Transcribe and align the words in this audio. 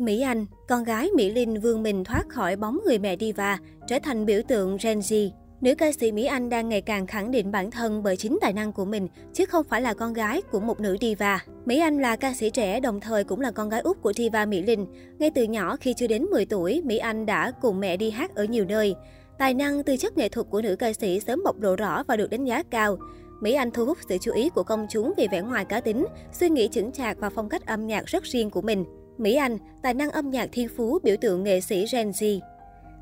Mỹ 0.00 0.20
Anh, 0.20 0.46
con 0.68 0.84
gái 0.84 1.08
Mỹ 1.14 1.30
Linh 1.30 1.60
vươn 1.60 1.82
mình 1.82 2.04
thoát 2.04 2.28
khỏi 2.28 2.56
bóng 2.56 2.78
người 2.86 2.98
mẹ 2.98 3.16
diva, 3.20 3.58
trở 3.86 3.98
thành 4.02 4.26
biểu 4.26 4.40
tượng 4.48 4.76
Gen 4.82 4.98
Z. 4.98 5.30
Nữ 5.60 5.74
ca 5.74 5.92
sĩ 5.92 6.12
Mỹ 6.12 6.24
Anh 6.24 6.48
đang 6.48 6.68
ngày 6.68 6.80
càng 6.80 7.06
khẳng 7.06 7.30
định 7.30 7.52
bản 7.52 7.70
thân 7.70 8.02
bởi 8.02 8.16
chính 8.16 8.38
tài 8.40 8.52
năng 8.52 8.72
của 8.72 8.84
mình, 8.84 9.08
chứ 9.32 9.44
không 9.44 9.64
phải 9.68 9.82
là 9.82 9.94
con 9.94 10.12
gái 10.12 10.42
của 10.42 10.60
một 10.60 10.80
nữ 10.80 10.96
diva. 11.00 11.44
Mỹ 11.64 11.78
Anh 11.78 11.98
là 11.98 12.16
ca 12.16 12.34
sĩ 12.34 12.50
trẻ, 12.50 12.80
đồng 12.80 13.00
thời 13.00 13.24
cũng 13.24 13.40
là 13.40 13.50
con 13.50 13.68
gái 13.68 13.80
út 13.80 14.02
của 14.02 14.12
diva 14.12 14.46
Mỹ 14.46 14.62
Linh. 14.62 14.86
Ngay 15.18 15.30
từ 15.30 15.42
nhỏ 15.42 15.76
khi 15.76 15.94
chưa 15.94 16.06
đến 16.06 16.24
10 16.24 16.46
tuổi, 16.46 16.82
Mỹ 16.84 16.98
Anh 16.98 17.26
đã 17.26 17.52
cùng 17.60 17.80
mẹ 17.80 17.96
đi 17.96 18.10
hát 18.10 18.34
ở 18.34 18.44
nhiều 18.44 18.64
nơi. 18.64 18.94
Tài 19.38 19.54
năng 19.54 19.82
tư 19.82 19.96
chất 19.96 20.16
nghệ 20.16 20.28
thuật 20.28 20.46
của 20.50 20.62
nữ 20.62 20.76
ca 20.76 20.92
sĩ 20.92 21.20
sớm 21.20 21.42
bộc 21.44 21.60
lộ 21.60 21.76
rõ 21.76 22.02
và 22.08 22.16
được 22.16 22.30
đánh 22.30 22.44
giá 22.44 22.62
cao. 22.62 22.96
Mỹ 23.40 23.52
Anh 23.52 23.70
thu 23.70 23.86
hút 23.86 23.98
sự 24.08 24.18
chú 24.20 24.32
ý 24.32 24.50
của 24.50 24.62
công 24.62 24.86
chúng 24.90 25.12
vì 25.16 25.28
vẻ 25.32 25.40
ngoài 25.40 25.64
cá 25.64 25.80
tính, 25.80 26.06
suy 26.32 26.48
nghĩ 26.48 26.68
chững 26.68 26.92
chạc 26.92 27.18
và 27.20 27.30
phong 27.30 27.48
cách 27.48 27.66
âm 27.66 27.86
nhạc 27.86 28.06
rất 28.06 28.24
riêng 28.24 28.50
của 28.50 28.62
mình. 28.62 28.84
Mỹ 29.20 29.34
Anh, 29.34 29.58
tài 29.82 29.94
năng 29.94 30.10
âm 30.10 30.30
nhạc 30.30 30.48
thiên 30.52 30.68
phú, 30.76 30.98
biểu 31.02 31.16
tượng 31.20 31.44
nghệ 31.44 31.60
sĩ 31.60 31.86
Gen 31.92 32.10
Z. 32.10 32.40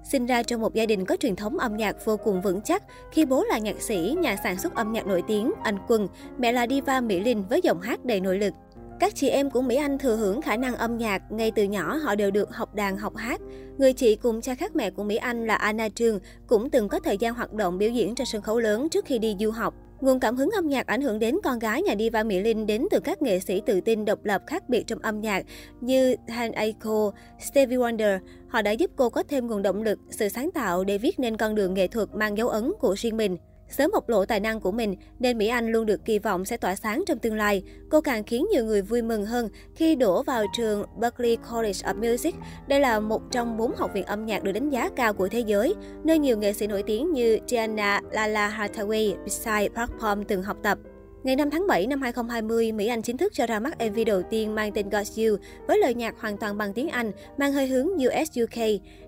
Sinh 0.05 0.27
ra 0.27 0.43
trong 0.43 0.61
một 0.61 0.75
gia 0.75 0.87
đình 0.87 1.05
có 1.05 1.17
truyền 1.17 1.37
thống 1.37 1.59
âm 1.59 1.77
nhạc 1.77 2.05
vô 2.05 2.17
cùng 2.17 2.43
vững 2.43 2.61
chắc, 2.61 2.83
khi 3.13 3.25
bố 3.25 3.45
là 3.45 3.59
nhạc 3.59 3.83
sĩ, 3.83 4.17
nhà 4.21 4.37
sản 4.45 4.59
xuất 4.59 4.75
âm 4.75 4.93
nhạc 4.93 5.07
nổi 5.07 5.23
tiếng, 5.27 5.53
anh 5.63 5.79
Quân, 5.89 6.09
mẹ 6.39 6.53
là 6.53 6.67
diva 6.71 7.01
Mỹ 7.01 7.21
Linh 7.21 7.45
với 7.49 7.61
giọng 7.63 7.81
hát 7.81 8.05
đầy 8.05 8.21
nội 8.21 8.39
lực. 8.39 8.55
Các 9.01 9.15
chị 9.15 9.29
em 9.29 9.51
của 9.51 9.63
Mỹ 9.63 9.77
Anh 9.77 9.99
thừa 9.99 10.17
hưởng 10.17 10.43
khả 10.43 10.57
năng 10.57 10.77
âm 10.77 10.99
nhạc, 10.99 11.33
ngay 11.33 11.51
từ 11.51 11.65
nhỏ 11.65 11.97
họ 11.97 12.15
đều 12.15 12.31
được 12.31 12.55
học 12.55 12.75
đàn 12.75 12.97
học 12.97 13.17
hát. 13.17 13.41
Người 13.79 13.93
chị 13.93 14.17
cùng 14.17 14.41
cha 14.41 14.55
khác 14.55 14.77
mẹ 14.77 14.91
của 14.91 15.05
Mỹ 15.05 15.17
Anh 15.17 15.47
là 15.47 15.55
Anna 15.55 15.89
Trương 15.89 16.19
cũng 16.47 16.71
từng 16.71 16.89
có 16.89 17.01
thời 17.01 17.19
gian 17.19 17.35
hoạt 17.35 17.53
động 17.53 17.79
biểu 17.79 17.91
diễn 17.91 18.15
trên 18.15 18.27
sân 18.27 18.43
khấu 18.43 18.59
lớn 18.59 18.89
trước 18.89 19.05
khi 19.05 19.19
đi 19.19 19.37
du 19.41 19.51
học. 19.51 19.75
Nguồn 20.01 20.21
cảm 20.21 20.37
hứng 20.37 20.51
âm 20.51 20.69
nhạc 20.69 20.87
ảnh 20.87 21.01
hưởng 21.01 21.19
đến 21.19 21.35
con 21.45 21.59
gái 21.59 21.83
nhà 21.83 21.95
diva 21.99 22.23
Mỹ 22.23 22.41
Linh 22.41 22.67
đến 22.67 22.87
từ 22.91 23.01
các 23.01 23.23
nghệ 23.23 23.41
sĩ 23.41 23.63
tự 23.67 23.81
tin 23.81 24.05
độc 24.05 24.25
lập 24.25 24.43
khác 24.47 24.69
biệt 24.69 24.87
trong 24.87 24.99
âm 24.99 25.21
nhạc 25.21 25.45
như 25.81 26.17
Han 26.29 26.53
Aiko, 26.53 27.13
Stevie 27.39 27.79
Wonder. 27.79 28.19
Họ 28.49 28.63
đã 28.63 28.71
giúp 28.71 28.91
cô 28.97 29.11
có 29.11 29.23
thêm 29.23 29.47
nguồn 29.47 29.63
động 29.63 29.83
lực, 29.83 29.99
sự 30.11 30.29
sáng 30.29 30.51
tạo 30.51 30.85
để 30.85 30.99
viết 30.99 31.19
nên 31.19 31.37
con 31.37 31.55
đường 31.55 31.75
nghệ 31.75 31.87
thuật 31.87 32.09
mang 32.15 32.39
dấu 32.39 32.49
ấn 32.49 32.73
của 32.81 32.95
riêng 32.99 33.17
mình. 33.17 33.37
Sớm 33.69 33.91
bộc 33.93 34.09
lộ 34.09 34.25
tài 34.25 34.41
năng 34.41 34.61
của 34.61 34.73
mình, 34.73 34.97
nên 35.19 35.39
Mỹ 35.39 35.49
Anh 35.49 35.73
luôn 35.73 35.87
được 35.87 36.05
kỳ 36.05 36.19
vọng 36.19 36.45
sẽ 36.45 36.57
tỏa 36.57 36.75
sáng 36.75 37.05
trong 37.07 37.19
tương 37.19 37.37
lai. 37.37 37.63
Cô 37.91 38.01
càng 38.01 38.25
khiến 38.25 38.47
nhiều 38.53 38.65
người 38.65 38.83
vui 38.83 39.03
mừng 39.03 39.27
hơn 39.27 39.49
khi 39.75 39.95
đổ 39.95 40.23
vào 40.23 40.45
trường 40.57 40.85
Berklee 40.97 41.37
College 41.37 41.81
of 41.83 42.13
Music. 42.13 42.35
Đây 42.69 42.81
là 42.81 43.01
một 43.01 43.23
trong 43.31 43.57
bốn 43.57 43.77
học 43.77 43.91
viện 43.95 44.05
âm 44.05 44.27
nhạc 44.27 44.43
được 44.43 44.53
đánh 44.53 44.71
giá 44.71 44.91
cao 44.97 45.13
của 45.13 45.29
thế 45.29 45.41
giới, 45.41 45.75
nơi 46.05 46.19
nhiều 46.19 46.39
nghệ 46.39 46.53
sĩ 46.53 46.67
nổi 46.67 46.83
tiếng 46.87 47.13
như 47.13 47.39
Gianna 47.49 48.01
Lala 48.11 48.51
Hathaway, 48.59 49.15
Psy, 49.27 49.69
Park 49.75 49.91
Palm 50.01 50.25
từng 50.25 50.43
học 50.43 50.57
tập. 50.63 50.79
Ngày 51.29 51.37
5 51.37 51.51
tháng 51.51 51.67
7 51.67 51.87
năm 51.87 52.03
2020, 52.03 52.73
Mỹ 52.73 52.87
Anh 52.87 53.03
chính 53.03 53.17
thức 53.17 53.33
cho 53.35 53.47
ra 53.47 53.61
mắt 53.61 53.79
MV 53.91 53.99
đầu 54.07 54.23
tiên 54.23 54.55
mang 54.55 54.73
tên 54.73 54.89
Got 54.89 55.07
You 55.17 55.37
với 55.67 55.79
lời 55.79 55.95
nhạc 55.95 56.15
hoàn 56.21 56.37
toàn 56.37 56.59
bằng 56.59 56.73
tiếng 56.73 56.89
Anh, 56.89 57.13
mang 57.39 57.53
hơi 57.53 57.67
hướng 57.67 57.87
US 57.87 58.39
UK. 58.43 58.65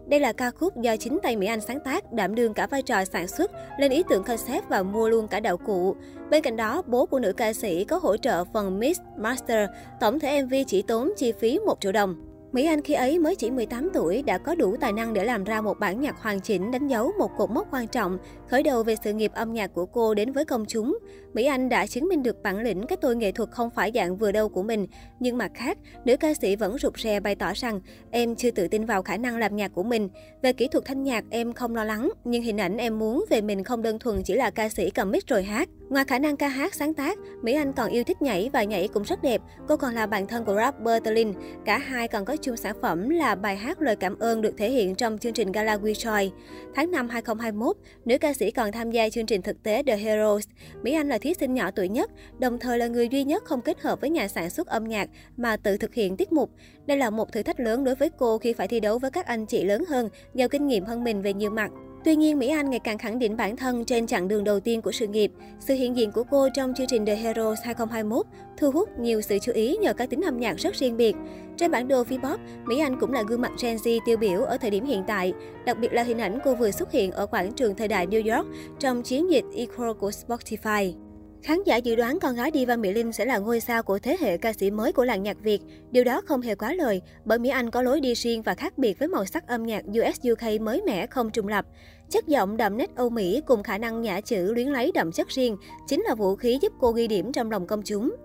Đây 0.06 0.20
là 0.20 0.32
ca 0.32 0.50
khúc 0.50 0.76
do 0.76 0.96
chính 0.96 1.18
tay 1.22 1.36
Mỹ 1.36 1.46
Anh 1.46 1.60
sáng 1.60 1.80
tác, 1.84 2.12
đảm 2.12 2.34
đương 2.34 2.54
cả 2.54 2.66
vai 2.66 2.82
trò 2.82 3.04
sản 3.04 3.28
xuất, 3.28 3.50
lên 3.78 3.90
ý 3.90 4.02
tưởng 4.08 4.24
concept 4.24 4.68
và 4.68 4.82
mua 4.82 5.08
luôn 5.08 5.28
cả 5.28 5.40
đạo 5.40 5.56
cụ. 5.56 5.96
Bên 6.30 6.42
cạnh 6.42 6.56
đó, 6.56 6.82
bố 6.86 7.06
của 7.06 7.18
nữ 7.18 7.32
ca 7.32 7.52
sĩ 7.52 7.84
có 7.84 7.98
hỗ 8.02 8.16
trợ 8.16 8.44
phần 8.44 8.78
mix, 8.78 8.98
master, 9.18 9.70
tổng 10.00 10.18
thể 10.18 10.42
MV 10.42 10.54
chỉ 10.66 10.82
tốn 10.82 11.12
chi 11.16 11.32
phí 11.32 11.58
1 11.58 11.80
triệu 11.80 11.92
đồng. 11.92 12.30
Mỹ 12.52 12.66
Anh 12.66 12.82
khi 12.82 12.94
ấy 12.94 13.18
mới 13.18 13.34
chỉ 13.34 13.50
18 13.50 13.90
tuổi 13.94 14.22
đã 14.22 14.38
có 14.38 14.54
đủ 14.54 14.76
tài 14.80 14.92
năng 14.92 15.14
để 15.14 15.24
làm 15.24 15.44
ra 15.44 15.60
một 15.60 15.78
bản 15.78 16.00
nhạc 16.00 16.22
hoàn 16.22 16.40
chỉnh 16.40 16.70
đánh 16.70 16.88
dấu 16.88 17.12
một 17.18 17.30
cột 17.36 17.50
mốc 17.50 17.66
quan 17.70 17.88
trọng, 17.88 18.18
khởi 18.48 18.62
đầu 18.62 18.82
về 18.82 18.96
sự 19.04 19.12
nghiệp 19.12 19.32
âm 19.34 19.52
nhạc 19.52 19.74
của 19.74 19.86
cô 19.86 20.14
đến 20.14 20.32
với 20.32 20.44
công 20.44 20.64
chúng. 20.68 20.98
Mỹ 21.34 21.44
Anh 21.44 21.68
đã 21.68 21.86
chứng 21.86 22.08
minh 22.08 22.22
được 22.22 22.42
bản 22.42 22.58
lĩnh 22.58 22.86
cái 22.86 22.98
tôi 23.00 23.16
nghệ 23.16 23.32
thuật 23.32 23.50
không 23.50 23.70
phải 23.70 23.90
dạng 23.94 24.16
vừa 24.16 24.32
đâu 24.32 24.48
của 24.48 24.62
mình. 24.62 24.86
Nhưng 25.20 25.38
mặt 25.38 25.50
khác, 25.54 25.78
nữ 26.04 26.16
ca 26.16 26.34
sĩ 26.34 26.56
vẫn 26.56 26.78
rụt 26.78 26.98
rè 26.98 27.20
bày 27.20 27.34
tỏ 27.34 27.52
rằng 27.54 27.80
em 28.10 28.36
chưa 28.36 28.50
tự 28.50 28.68
tin 28.68 28.84
vào 28.84 29.02
khả 29.02 29.16
năng 29.16 29.38
làm 29.38 29.56
nhạc 29.56 29.72
của 29.74 29.82
mình. 29.82 30.08
Về 30.42 30.52
kỹ 30.52 30.68
thuật 30.68 30.84
thanh 30.84 31.02
nhạc 31.02 31.24
em 31.30 31.52
không 31.52 31.74
lo 31.74 31.84
lắng, 31.84 32.10
nhưng 32.24 32.42
hình 32.42 32.60
ảnh 32.60 32.76
em 32.76 32.98
muốn 32.98 33.24
về 33.30 33.40
mình 33.40 33.64
không 33.64 33.82
đơn 33.82 33.98
thuần 33.98 34.22
chỉ 34.22 34.34
là 34.34 34.50
ca 34.50 34.68
sĩ 34.68 34.90
cầm 34.90 35.10
mic 35.10 35.26
rồi 35.26 35.42
hát. 35.42 35.68
Ngoài 35.88 36.04
khả 36.04 36.18
năng 36.18 36.36
ca 36.36 36.48
hát 36.48 36.74
sáng 36.74 36.94
tác, 36.94 37.18
Mỹ 37.42 37.54
Anh 37.54 37.72
còn 37.72 37.90
yêu 37.90 38.04
thích 38.04 38.22
nhảy 38.22 38.50
và 38.52 38.62
nhảy 38.62 38.88
cũng 38.88 39.02
rất 39.02 39.22
đẹp. 39.22 39.40
Cô 39.68 39.76
còn 39.76 39.94
là 39.94 40.06
bạn 40.06 40.26
thân 40.26 40.44
của 40.44 40.54
rapper 40.54 41.02
Berlin. 41.02 41.32
Cả 41.64 41.78
hai 41.78 42.08
còn 42.08 42.24
có 42.24 42.36
chung 42.36 42.56
sản 42.56 42.76
phẩm 42.82 43.08
là 43.08 43.34
bài 43.34 43.56
hát 43.56 43.82
lời 43.82 43.96
cảm 43.96 44.18
ơn 44.18 44.40
được 44.40 44.54
thể 44.58 44.70
hiện 44.70 44.94
trong 44.94 45.18
chương 45.18 45.32
trình 45.32 45.52
Gala 45.52 45.76
We 45.76 45.92
Joy. 45.92 46.30
Tháng 46.74 46.90
5 46.90 47.08
2021, 47.08 47.76
nữ 48.04 48.18
ca 48.18 48.32
sĩ 48.32 48.50
còn 48.50 48.72
tham 48.72 48.90
gia 48.90 49.08
chương 49.08 49.26
trình 49.26 49.42
thực 49.42 49.62
tế 49.62 49.82
The 49.86 49.96
Heroes. 49.96 50.48
Mỹ 50.82 50.92
Anh 50.92 51.08
là 51.08 51.18
thí 51.20 51.34
sinh 51.34 51.54
nhỏ 51.54 51.70
tuổi 51.70 51.88
nhất, 51.88 52.10
đồng 52.38 52.58
thời 52.58 52.78
là 52.78 52.86
người 52.86 53.08
duy 53.08 53.24
nhất 53.24 53.44
không 53.44 53.62
kết 53.62 53.80
hợp 53.80 54.00
với 54.00 54.10
nhà 54.10 54.28
sản 54.28 54.50
xuất 54.50 54.66
âm 54.66 54.84
nhạc 54.84 55.10
mà 55.36 55.56
tự 55.56 55.76
thực 55.76 55.94
hiện 55.94 56.16
tiết 56.16 56.32
mục. 56.32 56.50
Đây 56.86 56.96
là 56.96 57.10
một 57.10 57.32
thử 57.32 57.42
thách 57.42 57.60
lớn 57.60 57.84
đối 57.84 57.94
với 57.94 58.10
cô 58.18 58.38
khi 58.38 58.52
phải 58.52 58.68
thi 58.68 58.80
đấu 58.80 58.98
với 58.98 59.10
các 59.10 59.26
anh 59.26 59.46
chị 59.46 59.64
lớn 59.64 59.84
hơn, 59.88 60.08
giàu 60.34 60.48
kinh 60.48 60.66
nghiệm 60.66 60.84
hơn 60.84 61.04
mình 61.04 61.22
về 61.22 61.32
nhiều 61.32 61.50
mặt. 61.50 61.70
Tuy 62.04 62.16
nhiên, 62.16 62.38
Mỹ 62.38 62.48
Anh 62.48 62.70
ngày 62.70 62.80
càng 62.84 62.98
khẳng 62.98 63.18
định 63.18 63.36
bản 63.36 63.56
thân 63.56 63.84
trên 63.84 64.06
chặng 64.06 64.28
đường 64.28 64.44
đầu 64.44 64.60
tiên 64.60 64.82
của 64.82 64.92
sự 64.92 65.06
nghiệp. 65.06 65.32
Sự 65.60 65.74
hiện 65.74 65.96
diện 65.96 66.12
của 66.12 66.24
cô 66.30 66.48
trong 66.54 66.74
chương 66.74 66.86
trình 66.86 67.06
The 67.06 67.16
Heroes 67.16 67.58
2021 67.64 68.26
thu 68.58 68.70
hút 68.70 68.88
nhiều 68.98 69.20
sự 69.20 69.38
chú 69.42 69.52
ý 69.52 69.76
nhờ 69.76 69.92
các 69.92 70.10
tính 70.10 70.20
âm 70.20 70.40
nhạc 70.40 70.56
rất 70.56 70.74
riêng 70.74 70.96
biệt. 70.96 71.16
Trên 71.56 71.70
bản 71.70 71.88
đồ 71.88 72.04
V-pop, 72.04 72.38
Mỹ 72.64 72.78
Anh 72.78 73.00
cũng 73.00 73.12
là 73.12 73.22
gương 73.22 73.40
mặt 73.40 73.52
Gen 73.62 73.76
Z 73.76 74.00
tiêu 74.06 74.16
biểu 74.16 74.42
ở 74.42 74.58
thời 74.58 74.70
điểm 74.70 74.84
hiện 74.84 75.04
tại, 75.06 75.32
đặc 75.64 75.78
biệt 75.80 75.92
là 75.92 76.02
hình 76.02 76.18
ảnh 76.18 76.38
cô 76.44 76.54
vừa 76.54 76.70
xuất 76.70 76.92
hiện 76.92 77.10
ở 77.10 77.26
quảng 77.26 77.52
trường 77.52 77.74
thời 77.74 77.88
đại 77.88 78.06
New 78.06 78.36
York 78.36 78.48
trong 78.78 79.02
chiến 79.02 79.30
dịch 79.30 79.44
Equal 79.56 79.92
của 79.92 80.10
Spotify. 80.10 81.09
Khán 81.42 81.62
giả 81.64 81.76
dự 81.76 81.96
đoán 81.96 82.20
con 82.20 82.34
gái 82.34 82.50
Diva 82.54 82.76
Mỹ 82.76 82.92
Linh 82.92 83.12
sẽ 83.12 83.24
là 83.24 83.38
ngôi 83.38 83.60
sao 83.60 83.82
của 83.82 83.98
thế 83.98 84.16
hệ 84.20 84.36
ca 84.36 84.52
sĩ 84.52 84.70
mới 84.70 84.92
của 84.92 85.04
làng 85.04 85.22
nhạc 85.22 85.36
Việt. 85.42 85.62
Điều 85.90 86.04
đó 86.04 86.20
không 86.26 86.40
hề 86.40 86.54
quá 86.54 86.74
lời, 86.74 87.02
bởi 87.24 87.38
Mỹ 87.38 87.48
Anh 87.48 87.70
có 87.70 87.82
lối 87.82 88.00
đi 88.00 88.14
riêng 88.14 88.42
và 88.42 88.54
khác 88.54 88.78
biệt 88.78 88.98
với 88.98 89.08
màu 89.08 89.24
sắc 89.24 89.46
âm 89.46 89.66
nhạc 89.66 89.84
US 89.88 90.20
UK 90.30 90.60
mới 90.60 90.82
mẻ 90.86 91.06
không 91.06 91.30
trùng 91.30 91.48
lập. 91.48 91.66
Chất 92.10 92.28
giọng 92.28 92.56
đậm 92.56 92.76
nét 92.76 92.90
Âu 92.96 93.10
Mỹ 93.10 93.42
cùng 93.46 93.62
khả 93.62 93.78
năng 93.78 94.02
nhã 94.02 94.20
chữ 94.20 94.52
luyến 94.52 94.68
lấy 94.68 94.92
đậm 94.94 95.12
chất 95.12 95.28
riêng 95.28 95.56
chính 95.88 96.02
là 96.02 96.14
vũ 96.14 96.36
khí 96.36 96.58
giúp 96.62 96.72
cô 96.80 96.92
ghi 96.92 97.06
điểm 97.06 97.32
trong 97.32 97.50
lòng 97.50 97.66
công 97.66 97.82
chúng. 97.82 98.16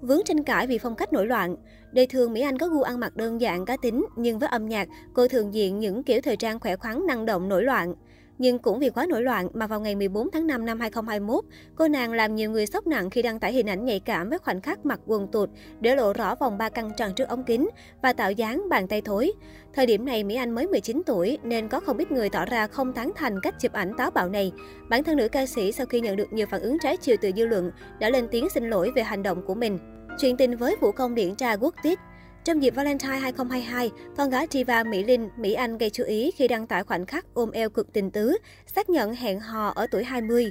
Vướng 0.00 0.24
tranh 0.24 0.44
cãi 0.44 0.66
vì 0.66 0.78
phong 0.78 0.94
cách 0.94 1.12
nổi 1.12 1.26
loạn. 1.26 1.56
Đời 1.92 2.06
thường 2.06 2.32
Mỹ 2.32 2.40
Anh 2.40 2.58
có 2.58 2.68
gu 2.68 2.82
ăn 2.82 3.00
mặc 3.00 3.16
đơn 3.16 3.40
giản 3.40 3.64
cá 3.64 3.76
tính, 3.76 4.06
nhưng 4.16 4.38
với 4.38 4.48
âm 4.48 4.68
nhạc, 4.68 4.88
cô 5.14 5.28
thường 5.28 5.54
diện 5.54 5.78
những 5.78 6.02
kiểu 6.02 6.20
thời 6.20 6.36
trang 6.36 6.60
khỏe 6.60 6.76
khoắn 6.76 7.06
năng 7.06 7.26
động 7.26 7.48
nổi 7.48 7.62
loạn. 7.62 7.94
Nhưng 8.42 8.58
cũng 8.58 8.78
vì 8.78 8.90
quá 8.90 9.06
nổi 9.08 9.22
loạn 9.22 9.48
mà 9.54 9.66
vào 9.66 9.80
ngày 9.80 9.94
14 9.94 10.30
tháng 10.30 10.46
5 10.46 10.66
năm 10.66 10.80
2021, 10.80 11.44
cô 11.76 11.88
nàng 11.88 12.12
làm 12.12 12.34
nhiều 12.34 12.50
người 12.50 12.66
sốc 12.66 12.86
nặng 12.86 13.10
khi 13.10 13.22
đăng 13.22 13.40
tải 13.40 13.52
hình 13.52 13.68
ảnh 13.68 13.84
nhạy 13.84 14.00
cảm 14.00 14.28
với 14.28 14.38
khoảnh 14.38 14.60
khắc 14.60 14.86
mặc 14.86 15.00
quần 15.06 15.28
tụt, 15.28 15.50
để 15.80 15.96
lộ 15.96 16.12
rõ 16.12 16.34
vòng 16.34 16.58
ba 16.58 16.68
căng 16.68 16.90
tròn 16.96 17.14
trước 17.16 17.28
ống 17.28 17.44
kính 17.44 17.68
và 18.02 18.12
tạo 18.12 18.32
dáng 18.32 18.68
bàn 18.68 18.88
tay 18.88 19.00
thối. 19.00 19.32
Thời 19.74 19.86
điểm 19.86 20.04
này 20.04 20.24
Mỹ 20.24 20.34
Anh 20.34 20.50
mới 20.50 20.66
19 20.66 21.02
tuổi 21.06 21.38
nên 21.42 21.68
có 21.68 21.80
không 21.80 21.98
ít 21.98 22.12
người 22.12 22.28
tỏ 22.28 22.44
ra 22.44 22.66
không 22.66 22.92
tán 22.92 23.12
thành 23.16 23.40
cách 23.42 23.60
chụp 23.60 23.72
ảnh 23.72 23.92
táo 23.96 24.10
bạo 24.10 24.28
này. 24.28 24.52
Bản 24.88 25.04
thân 25.04 25.16
nữ 25.16 25.28
ca 25.28 25.46
sĩ 25.46 25.72
sau 25.72 25.86
khi 25.86 26.00
nhận 26.00 26.16
được 26.16 26.32
nhiều 26.32 26.46
phản 26.46 26.60
ứng 26.60 26.78
trái 26.78 26.96
chiều 26.96 27.16
từ 27.20 27.30
dư 27.36 27.46
luận 27.46 27.70
đã 27.98 28.10
lên 28.10 28.28
tiếng 28.30 28.48
xin 28.54 28.70
lỗi 28.70 28.90
về 28.96 29.02
hành 29.02 29.22
động 29.22 29.42
của 29.46 29.54
mình. 29.54 29.78
Chuyện 30.18 30.36
tình 30.36 30.56
với 30.56 30.76
vũ 30.80 30.92
công 30.92 31.14
điển 31.14 31.34
tra 31.34 31.56
quốc 31.56 31.74
tiết 31.82 31.98
trong 32.44 32.62
dịp 32.62 32.74
Valentine 32.74 33.16
2022, 33.16 33.90
con 34.16 34.30
gái 34.30 34.46
Diva 34.50 34.84
Mỹ 34.84 35.04
Linh, 35.04 35.28
Mỹ 35.36 35.52
Anh 35.52 35.78
gây 35.78 35.90
chú 35.90 36.04
ý 36.04 36.30
khi 36.30 36.48
đăng 36.48 36.66
tải 36.66 36.84
khoảnh 36.84 37.06
khắc 37.06 37.34
ôm 37.34 37.50
eo 37.50 37.70
cực 37.70 37.92
tình 37.92 38.10
tứ, 38.10 38.38
xác 38.74 38.90
nhận 38.90 39.14
hẹn 39.14 39.40
hò 39.40 39.72
ở 39.74 39.86
tuổi 39.90 40.04
20. 40.04 40.50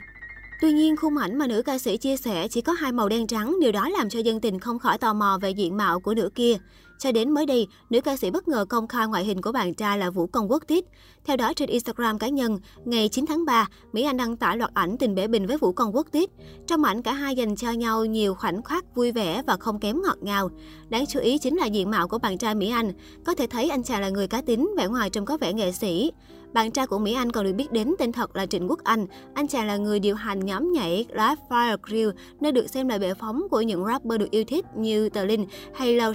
Tuy 0.62 0.72
nhiên, 0.72 0.96
khung 0.98 1.18
ảnh 1.18 1.38
mà 1.38 1.48
nữ 1.48 1.62
ca 1.62 1.78
sĩ 1.78 1.98
chia 1.98 2.18
sẻ 2.18 2.48
chỉ 2.48 2.62
có 2.62 2.74
hai 2.74 2.92
màu 2.92 3.10
đen 3.10 3.28
trắng, 3.28 3.56
điều 3.62 3.72
đó 3.72 3.90
làm 3.90 4.10
cho 4.10 4.20
dân 4.20 4.42
tình 4.42 4.60
không 4.60 4.80
khỏi 4.80 4.98
tò 4.98 5.14
mò 5.14 5.40
về 5.42 5.50
diện 5.50 5.78
mạo 5.78 6.00
của 6.00 6.14
nữ 6.14 6.30
kia. 6.36 6.58
Cho 7.02 7.12
đến 7.12 7.32
mới 7.32 7.46
đây, 7.46 7.68
nữ 7.90 8.02
ca 8.02 8.18
sĩ 8.18 8.32
bất 8.32 8.48
ngờ 8.48 8.66
công 8.70 8.88
khai 8.88 9.08
ngoại 9.08 9.26
hình 9.26 9.42
của 9.42 9.52
bạn 9.52 9.74
trai 9.74 9.98
là 9.98 10.10
Vũ 10.10 10.28
Công 10.28 10.52
Quốc 10.52 10.64
Tiết. 10.68 10.86
Theo 11.26 11.38
đó, 11.38 11.54
trên 11.54 11.70
Instagram 11.70 12.20
cá 12.20 12.28
nhân, 12.28 12.60
ngày 12.86 13.10
9 13.10 13.26
tháng 13.26 13.46
3, 13.46 13.68
Mỹ 13.94 14.04
Anh 14.04 14.18
đăng 14.18 14.38
tải 14.38 14.58
loạt 14.58 14.74
ảnh 14.74 14.98
tình 14.98 15.16
bể 15.16 15.28
bình 15.28 15.48
với 15.48 15.58
Vũ 15.58 15.72
Công 15.72 15.96
Quốc 15.96 16.08
Tiết. 16.12 16.30
Trong 16.68 16.84
ảnh, 16.84 17.02
cả 17.02 17.14
hai 17.14 17.36
dành 17.36 17.56
cho 17.56 17.72
nhau 17.72 18.06
nhiều 18.06 18.36
khoảnh 18.36 18.62
khắc 18.62 18.96
vui 18.96 19.12
vẻ 19.12 19.42
và 19.48 19.58
không 19.60 19.80
kém 19.80 20.02
ngọt 20.02 20.18
ngào. 20.22 20.50
Đáng 20.90 21.06
chú 21.06 21.20
ý 21.20 21.38
chính 21.38 21.58
là 21.58 21.66
diện 21.66 21.92
mạo 21.92 22.08
của 22.08 22.18
bạn 22.18 22.38
trai 22.38 22.56
Mỹ 22.56 22.70
Anh. 22.70 22.92
Có 23.26 23.36
thể 23.36 23.48
thấy 23.48 23.70
anh 23.70 23.84
chàng 23.84 24.02
là 24.02 24.10
người 24.10 24.28
cá 24.28 24.42
tính, 24.42 24.70
vẻ 24.78 24.88
ngoài 24.88 25.10
trông 25.10 25.26
có 25.26 25.38
vẻ 25.38 25.54
nghệ 25.54 25.72
sĩ. 25.72 26.12
Bạn 26.54 26.72
trai 26.72 26.88
của 26.88 27.00
Mỹ 27.00 27.14
Anh 27.14 27.32
còn 27.32 27.46
được 27.46 27.54
biết 27.54 27.72
đến 27.72 27.94
tên 28.00 28.12
thật 28.12 28.36
là 28.36 28.46
Trịnh 28.46 28.70
Quốc 28.70 28.84
Anh. 28.84 29.08
Anh 29.34 29.48
chàng 29.48 29.68
là 29.68 29.78
người 29.78 30.00
điều 30.00 30.16
hành 30.16 30.46
nhóm 30.46 30.72
nhảy 30.72 31.06
Live 31.10 31.36
Fire 31.50 31.78
Grill, 31.84 32.10
nơi 32.40 32.52
được 32.52 32.68
xem 32.68 32.88
là 32.88 32.98
bệ 32.98 33.14
phóng 33.14 33.48
của 33.52 33.62
những 33.62 33.86
rapper 33.86 34.20
được 34.20 34.32
yêu 34.32 34.44
thích 34.44 34.66
như 34.78 35.10
Tờ 35.10 35.26
Linh 35.26 35.46
hay 35.74 35.96
Lao 35.96 36.14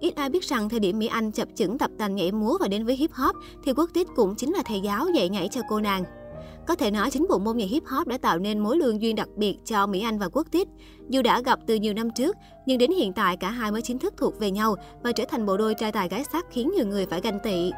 Ít 0.00 0.11
Ít 0.12 0.16
ai 0.16 0.30
biết 0.30 0.44
rằng 0.44 0.68
thời 0.68 0.80
điểm 0.80 0.98
Mỹ 0.98 1.06
Anh 1.06 1.32
chập 1.32 1.48
chững 1.54 1.78
tập 1.78 1.90
tành 1.98 2.14
nhảy 2.14 2.32
múa 2.32 2.56
và 2.60 2.68
đến 2.68 2.84
với 2.84 2.96
hip 2.96 3.12
hop, 3.12 3.36
thì 3.64 3.72
Quốc 3.72 3.90
Tít 3.94 4.06
cũng 4.16 4.34
chính 4.34 4.52
là 4.52 4.62
thầy 4.62 4.80
giáo 4.80 5.06
dạy 5.14 5.28
nhảy 5.28 5.48
cho 5.48 5.60
cô 5.68 5.80
nàng. 5.80 6.04
Có 6.66 6.74
thể 6.74 6.90
nói 6.90 7.10
chính 7.10 7.26
bộ 7.28 7.38
môn 7.38 7.56
nhảy 7.56 7.68
hip 7.68 7.82
hop 7.86 8.06
đã 8.06 8.18
tạo 8.18 8.38
nên 8.38 8.58
mối 8.58 8.76
lương 8.76 9.02
duyên 9.02 9.16
đặc 9.16 9.28
biệt 9.36 9.56
cho 9.64 9.86
Mỹ 9.86 10.00
Anh 10.00 10.18
và 10.18 10.28
Quốc 10.32 10.46
Tít. 10.50 10.68
Dù 11.08 11.22
đã 11.22 11.40
gặp 11.40 11.58
từ 11.66 11.74
nhiều 11.74 11.94
năm 11.94 12.10
trước, 12.10 12.36
nhưng 12.66 12.78
đến 12.78 12.90
hiện 12.90 13.12
tại 13.12 13.36
cả 13.36 13.50
hai 13.50 13.72
mới 13.72 13.82
chính 13.82 13.98
thức 13.98 14.14
thuộc 14.16 14.38
về 14.38 14.50
nhau 14.50 14.76
và 15.02 15.12
trở 15.12 15.24
thành 15.24 15.46
bộ 15.46 15.56
đôi 15.56 15.74
trai 15.74 15.92
tài 15.92 16.08
gái 16.08 16.24
sắc 16.32 16.46
khiến 16.50 16.70
nhiều 16.76 16.86
người 16.86 17.06
phải 17.06 17.20
ganh 17.20 17.38
tị. 17.44 17.70